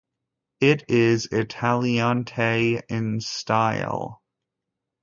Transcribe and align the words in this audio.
It 0.61 0.89
is 0.89 1.27
Italianate 1.31 2.81
in 2.89 3.19
style. 3.21 4.23